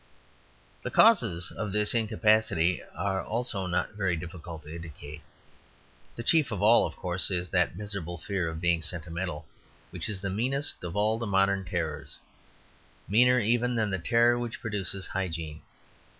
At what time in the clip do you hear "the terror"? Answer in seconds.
13.91-14.39